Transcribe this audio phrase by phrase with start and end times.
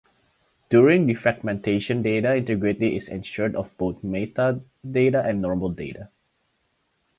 [0.71, 6.09] During defragmentation data integrity is ensured of both meta data and normal data.